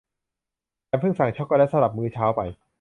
[0.89, 2.41] ฉันพึ่งสั่งช็อคโกแลตสำหรับมื้อเช้าไป